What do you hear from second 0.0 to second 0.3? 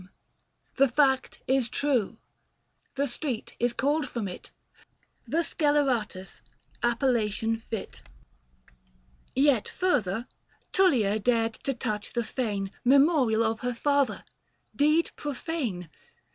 Book VI.